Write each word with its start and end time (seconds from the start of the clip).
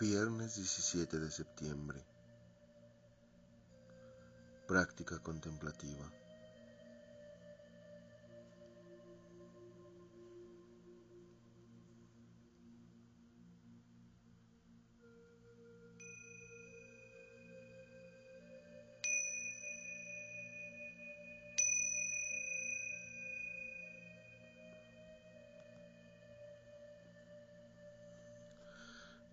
Viernes 0.00 0.54
17 0.54 1.18
de 1.18 1.28
septiembre. 1.28 1.98
Práctica 4.68 5.18
contemplativa. 5.18 6.08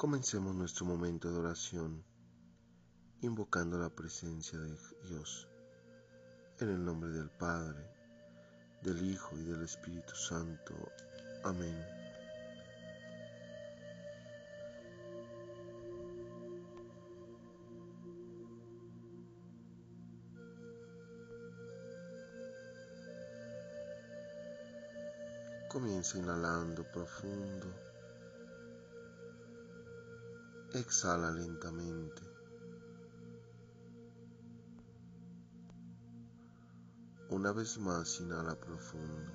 Comencemos 0.00 0.54
nuestro 0.54 0.86
momento 0.86 1.30
de 1.30 1.40
oración 1.40 2.02
invocando 3.20 3.76
la 3.76 3.90
presencia 3.90 4.58
de 4.58 4.74
Dios 5.06 5.46
en 6.58 6.70
el 6.70 6.82
nombre 6.82 7.10
del 7.10 7.28
Padre, 7.28 7.84
del 8.80 9.04
Hijo 9.04 9.36
y 9.36 9.42
del 9.42 9.62
Espíritu 9.62 10.14
Santo. 10.14 10.72
Amén. 11.44 11.76
Comienza 25.68 26.16
inhalando 26.16 26.90
profundo 26.90 27.89
Exhala 30.72 31.32
lentamente. 31.32 32.22
Una 37.28 37.50
vez 37.50 37.76
más, 37.78 38.20
inhala 38.20 38.54
profundo. 38.54 39.32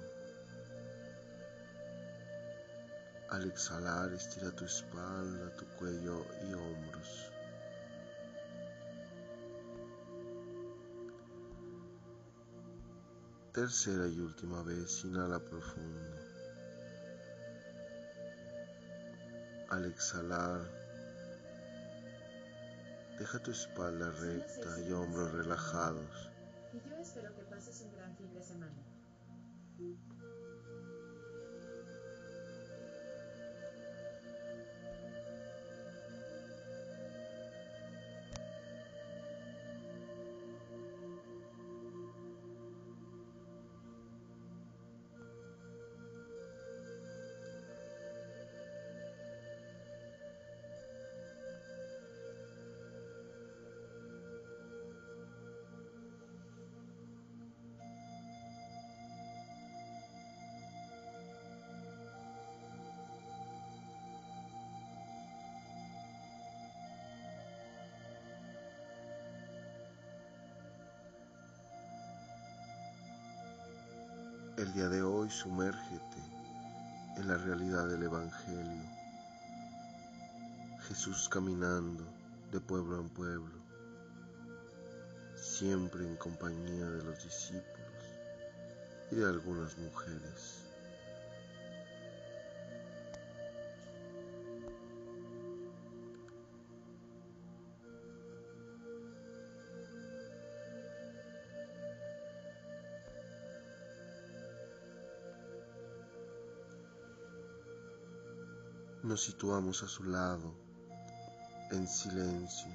Al 3.32 3.50
exhalar, 3.50 4.14
estira 4.14 4.50
tu 4.52 4.64
espalda, 4.64 5.54
tu 5.58 5.66
cuello 5.78 6.26
y 6.48 6.54
hombros. 6.54 7.32
Tercera 13.52 14.08
y 14.08 14.22
última 14.22 14.64
vez, 14.64 15.04
inhala 15.04 15.40
profundo. 15.40 16.16
Al 19.70 19.84
exhalar, 19.84 20.85
Deja 23.18 23.40
tu 23.40 23.52
espalda 23.52 24.12
recta 24.12 24.80
y 24.82 24.92
hombros 24.92 25.32
relajados. 25.32 26.32
Y 26.74 26.90
yo 26.90 26.98
espero 26.98 27.34
que 27.34 27.44
pases 27.44 27.82
un 27.82 27.94
gran 27.94 28.14
fin 28.18 28.34
de 28.34 28.44
semana. 28.44 28.84
El 74.66 74.74
día 74.74 74.90
de 74.90 75.04
hoy 75.04 75.30
sumérgete 75.30 76.24
en 77.18 77.28
la 77.28 77.38
realidad 77.38 77.88
del 77.88 78.02
Evangelio. 78.02 78.90
Jesús 80.88 81.30
caminando 81.30 82.04
de 82.52 82.60
pueblo 82.60 83.00
en 83.00 83.10
pueblo, 83.10 83.60
siempre 85.36 86.04
en 86.04 86.16
compañía 86.16 86.90
de 86.90 87.04
los 87.04 87.24
discípulos 87.24 88.06
y 89.12 89.18
de 89.18 89.26
algunas 89.26 89.78
mujeres. 89.78 90.64
Nos 109.16 109.24
situamos 109.24 109.82
a 109.82 109.88
su 109.88 110.04
lado, 110.04 110.54
en 111.72 111.88
silencio. 111.88 112.70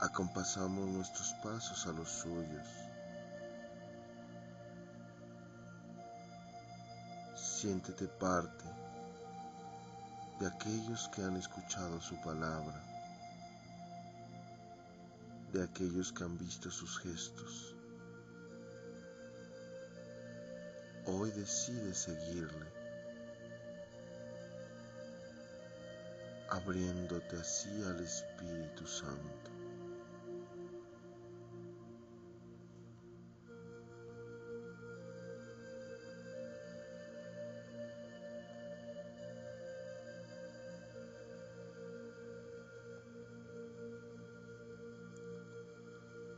Acompasamos 0.00 0.86
nuestros 0.90 1.32
pasos 1.42 1.84
a 1.88 1.90
los 1.90 2.08
suyos. 2.08 2.68
Siéntete 7.34 8.06
parte 8.06 8.64
de 10.38 10.46
aquellos 10.46 11.08
que 11.08 11.24
han 11.24 11.36
escuchado 11.38 12.00
su 12.00 12.14
palabra, 12.20 12.80
de 15.52 15.64
aquellos 15.64 16.12
que 16.12 16.22
han 16.22 16.38
visto 16.38 16.70
sus 16.70 17.00
gestos. 17.00 17.74
Hoy 21.08 21.32
decide 21.32 21.92
seguirle, 21.92 22.75
abriéndote 26.50 27.36
así 27.36 27.82
al 27.84 28.00
Espíritu 28.00 28.86
Santo. 28.86 29.50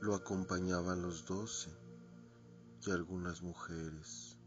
Lo 0.01 0.15
acompañaban 0.15 1.03
los 1.03 1.27
doce 1.27 1.71
y 2.87 2.91
algunas 2.91 3.43
mujeres. 3.43 4.38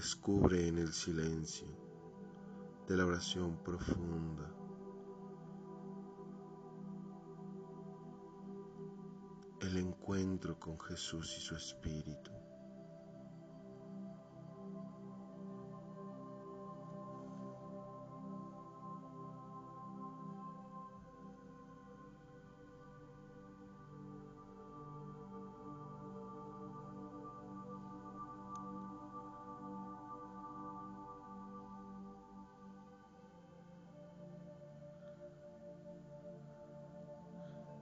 Redescubre 0.00 0.66
en 0.66 0.78
el 0.78 0.94
silencio 0.94 1.68
de 2.88 2.96
la 2.96 3.04
oración 3.04 3.62
profunda 3.62 4.50
el 9.60 9.76
encuentro 9.76 10.58
con 10.58 10.80
Jesús 10.80 11.36
y 11.36 11.40
su 11.42 11.54
Espíritu. 11.54 12.39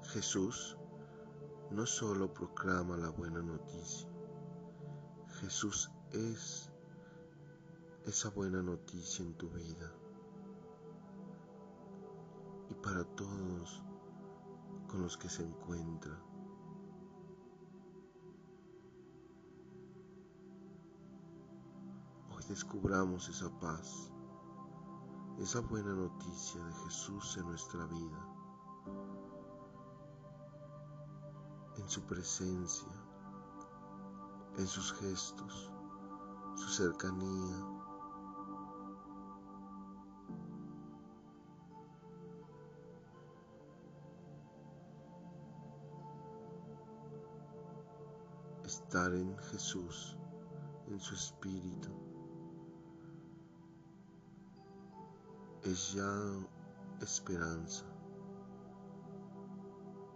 Jesús 0.08 0.78
no 1.70 1.84
solo 1.84 2.32
proclama 2.32 2.96
la 2.96 3.10
buena 3.10 3.43
noticia, 3.43 4.08
Jesús 5.40 5.90
es 6.12 6.72
esa 8.06 8.31
buena 8.31 8.62
noticia 8.62 9.22
en 9.22 9.34
tu 9.34 9.50
vida 9.50 9.93
y 12.70 12.75
para 12.75 13.05
todos 13.05 13.84
con 14.88 15.02
los 15.02 15.19
que 15.19 15.28
se 15.28 15.43
encuentra. 15.43 16.19
Hoy 22.31 22.44
descubramos 22.49 23.28
esa 23.28 23.50
paz, 23.61 24.11
esa 25.38 25.61
buena 25.61 25.93
noticia 25.93 26.64
de 26.64 26.72
Jesús 26.84 27.37
en 27.37 27.44
nuestra 27.44 27.84
vida, 27.87 28.38
en 31.88 31.93
su 31.93 32.02
presencia, 32.02 32.93
en 34.58 34.67
sus 34.67 34.93
gestos, 34.93 35.73
su 36.55 36.69
cercanía, 36.69 37.67
estar 48.67 49.14
en 49.14 49.35
Jesús, 49.50 50.19
en 50.88 51.00
su 51.00 51.14
espíritu, 51.14 51.88
es 55.62 55.94
ya 55.94 56.12
esperanza 57.00 57.97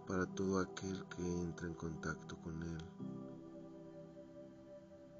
para 0.07 0.25
todo 0.25 0.59
aquel 0.59 1.05
que 1.09 1.41
entra 1.41 1.67
en 1.67 1.73
contacto 1.73 2.37
con 2.41 2.61
Él. 2.61 2.83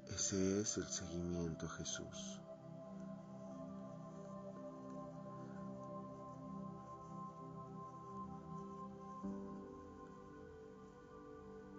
Ese 0.08 0.60
es 0.60 0.76
el 0.76 0.86
seguimiento 0.86 1.66
a 1.66 1.70
Jesús. 1.70 2.40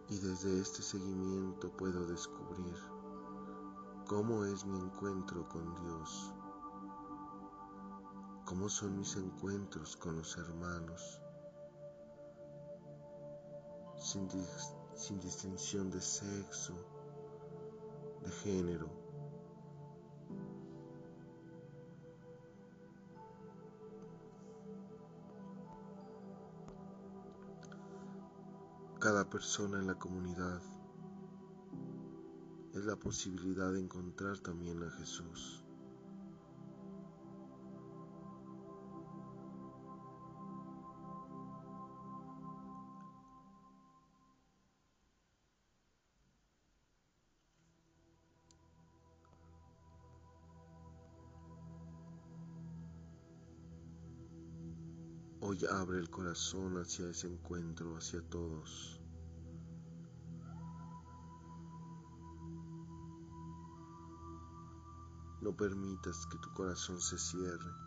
y 0.09 0.17
desde 0.19 0.59
este 0.61 0.81
seguimiento 0.81 1.69
puedo 1.75 2.05
descubrir 2.05 2.75
cómo 4.05 4.45
es 4.45 4.63
mi 4.65 4.77
encuentro 4.77 5.47
con 5.49 5.75
Dios, 5.75 6.31
cómo 8.45 8.69
son 8.69 8.97
mis 8.97 9.15
encuentros 9.15 9.97
con 9.97 10.15
los 10.15 10.37
hermanos, 10.37 11.21
sin, 14.05 15.19
distinción 15.19 15.89
de 15.89 15.99
sexo, 15.99 16.75
de 18.23 18.31
género. 18.31 18.87
Cada 28.99 29.27
persona 29.27 29.79
en 29.79 29.87
la 29.87 29.95
comunidad 29.95 30.61
es 32.73 32.85
la 32.85 32.95
posibilidad 32.95 33.73
de 33.73 33.79
encontrar 33.79 34.37
también 34.39 34.83
a 34.83 34.91
Jesús. 34.91 35.64
Hoy 55.47 55.59
abre 55.71 55.99
el 55.99 56.09
corazón 56.09 56.75
hacia 56.81 57.07
ese 57.07 57.27
encuentro, 57.27 57.95
hacia 57.95 58.19
todos. 58.29 58.99
No 65.41 65.55
permitas 65.55 66.25
que 66.31 66.39
tu 66.39 66.51
corazón 66.55 66.99
se 66.99 67.19
cierre. 67.19 67.84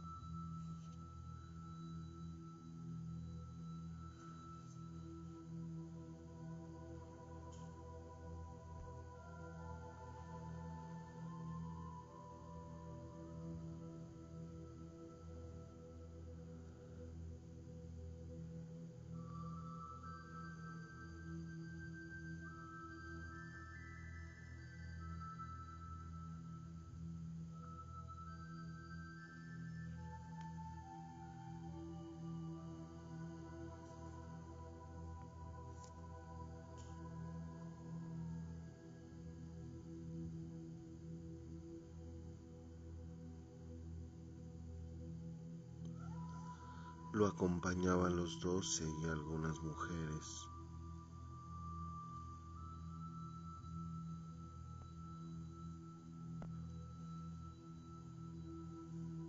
Lo 47.19 47.27
acompañaban 47.27 48.15
los 48.15 48.39
doce 48.39 48.85
y 49.03 49.05
algunas 49.07 49.61
mujeres. 49.61 50.47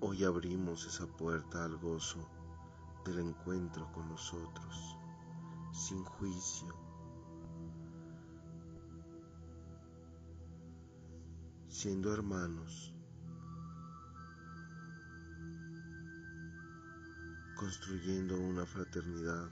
Hoy 0.01 0.23
abrimos 0.23 0.85
esa 0.85 1.07
puerta 1.07 1.65
al 1.65 1.77
gozo 1.77 2.29
del 3.05 3.21
encuentro 3.21 3.91
con 3.91 4.07
nosotros, 4.07 4.95
sin 5.71 6.03
juicio, 6.03 6.71
siendo 11.67 12.13
hermanos 12.13 12.93
construyendo 17.59 18.39
una 18.39 18.65
fraternidad. 18.65 19.49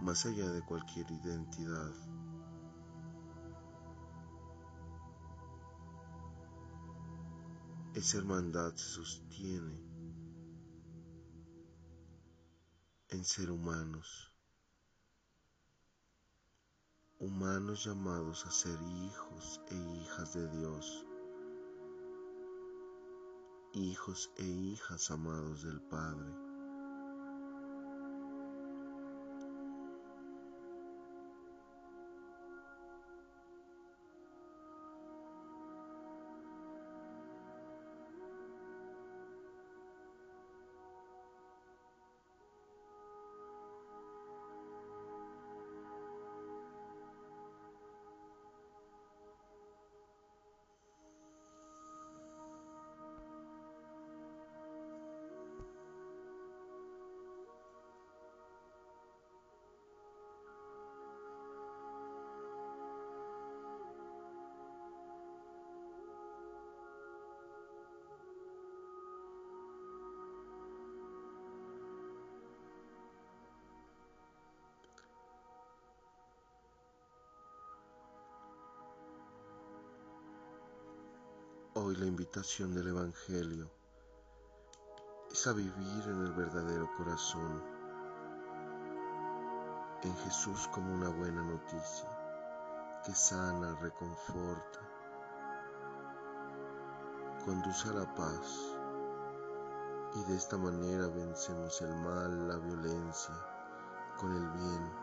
Más 0.00 0.26
allá 0.26 0.50
de 0.50 0.60
cualquier 0.62 1.08
identidad. 1.12 1.92
Esa 7.94 8.18
hermandad 8.18 8.74
se 8.74 8.94
sostiene 8.94 9.80
en 13.10 13.24
ser 13.24 13.52
humanos, 13.52 14.34
humanos 17.20 17.84
llamados 17.84 18.44
a 18.44 18.50
ser 18.50 18.78
hijos 18.82 19.60
e 19.68 19.76
hijas 19.76 20.34
de 20.34 20.48
Dios 20.58 21.06
hijos 23.74 24.30
e 24.36 24.44
hijas 24.44 25.10
amados 25.10 25.62
del 25.62 25.80
Padre. 25.82 26.49
Hoy 81.90 81.96
la 81.96 82.06
invitación 82.06 82.72
del 82.72 82.86
Evangelio 82.86 83.68
es 85.28 85.44
a 85.48 85.52
vivir 85.52 86.04
en 86.06 86.24
el 86.24 86.32
verdadero 86.34 86.88
corazón, 86.96 87.60
en 90.04 90.16
Jesús 90.18 90.68
como 90.68 90.94
una 90.94 91.08
buena 91.08 91.42
noticia 91.42 92.08
que 93.04 93.12
sana, 93.12 93.74
reconforta, 93.80 94.78
conduce 97.44 97.88
a 97.88 97.94
la 97.94 98.14
paz 98.14 98.76
y 100.14 100.30
de 100.30 100.36
esta 100.36 100.56
manera 100.58 101.08
vencemos 101.08 101.82
el 101.82 101.96
mal, 101.96 102.46
la 102.46 102.56
violencia, 102.58 103.34
con 104.16 104.32
el 104.36 104.48
bien. 104.50 104.99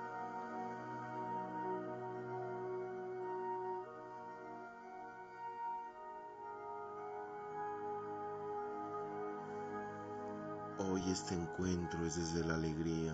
Hoy 10.80 11.02
este 11.10 11.34
encuentro 11.34 12.06
es 12.06 12.18
desde 12.18 12.48
la 12.48 12.54
alegría 12.54 13.14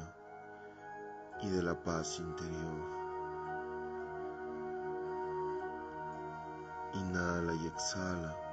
y 1.41 1.50
de 1.50 1.63
la 1.63 1.82
paz 1.82 2.20
interior. 2.20 2.93
Inhala 6.93 7.53
y 7.53 7.67
exhala. 7.67 8.52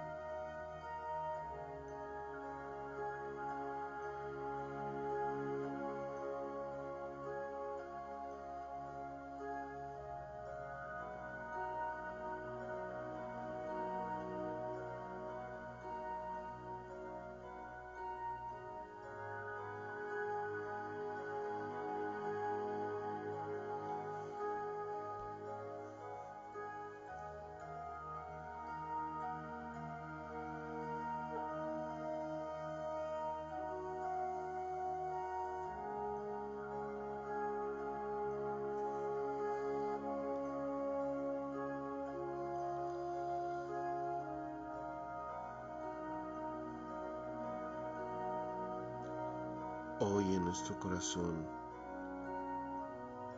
Hoy 50.03 50.25
en 50.35 50.47
nuestro 50.47 50.81
corazón 50.81 51.47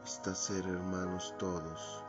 está 0.04 0.33
ser 0.33 0.64
hermanos 0.64 1.35
todos. 1.37 2.04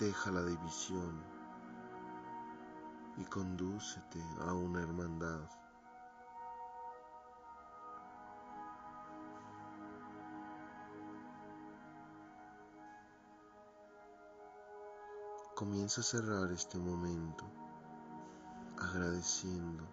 Deja 0.00 0.30
la 0.30 0.42
división 0.42 1.22
y 3.18 3.24
condúcete 3.26 4.18
a 4.48 4.54
una 4.54 4.80
hermandad. 4.80 5.46
Comienza 15.54 16.00
a 16.00 16.04
cerrar 16.04 16.50
este 16.50 16.78
momento 16.78 17.44
agradeciendo 18.78 19.86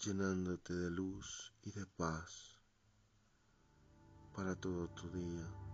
llenándote 0.00 0.74
de 0.74 0.90
luz 0.90 1.54
y 1.62 1.70
de 1.70 1.86
paz 1.86 2.61
para 4.34 4.54
todo 4.56 4.88
tu 4.88 5.08
día. 5.10 5.71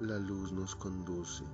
La 0.00 0.18
luz 0.18 0.52
nos 0.52 0.76
conduce. 0.76 1.44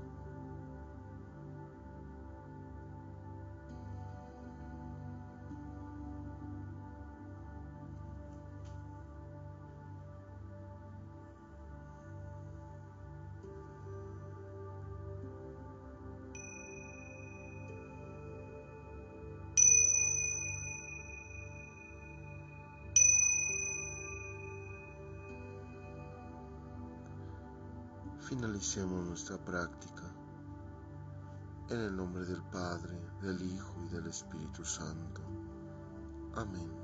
Finalicemos 28.28 29.06
nuestra 29.06 29.36
práctica 29.36 30.10
en 31.68 31.78
el 31.78 31.94
nombre 31.94 32.24
del 32.24 32.42
Padre, 32.44 32.98
del 33.20 33.42
Hijo 33.42 33.74
y 33.84 33.94
del 33.94 34.06
Espíritu 34.06 34.64
Santo. 34.64 35.20
Amén. 36.34 36.83